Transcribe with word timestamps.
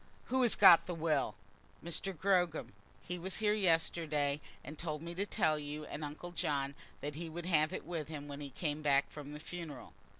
Who 0.29 0.41
has 0.41 0.55
got 0.55 0.87
the 0.87 0.95
will?" 0.95 1.35
"Mr. 1.83 2.11
Gogram. 2.11 2.71
He 3.03 3.19
was 3.19 3.35
here 3.37 3.53
yesterday, 3.53 4.41
and 4.63 4.75
told 4.79 5.03
me 5.03 5.13
to 5.13 5.27
tell 5.27 5.59
you 5.59 5.85
and 5.85 6.03
uncle 6.03 6.31
John 6.31 6.73
that 7.01 7.13
he 7.13 7.29
would 7.29 7.45
have 7.45 7.71
it 7.71 7.85
with 7.85 8.07
him 8.07 8.27
when 8.27 8.41
he 8.41 8.49
came 8.49 8.81
back 8.81 9.11
from 9.11 9.31
the 9.33 9.39
funeral." 9.39 9.93